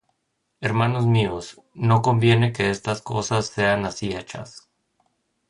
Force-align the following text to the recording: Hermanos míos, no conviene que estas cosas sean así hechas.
Hermanos 0.61 1.05
míos, 1.05 1.61
no 1.75 2.01
conviene 2.01 2.51
que 2.53 2.71
estas 2.71 3.03
cosas 3.03 3.45
sean 3.45 3.85
así 3.85 4.11
hechas. 4.15 4.67